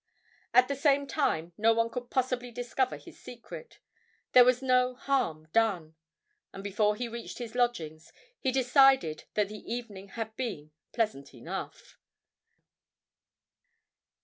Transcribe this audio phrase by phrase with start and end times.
[0.51, 3.77] At the same time no one could possibly discover his secret;
[4.31, 5.93] there was no harm done.
[6.51, 11.99] And before he reached his lodgings, he decided that the evening had been pleasant enough.